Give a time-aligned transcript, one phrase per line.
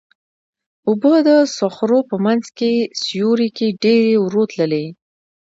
[0.87, 4.85] اوبه د صخرو په منځ او سیوري کې ډېرې ورو تللې.